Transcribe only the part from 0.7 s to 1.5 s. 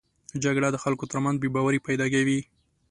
د خلکو تر منځ بې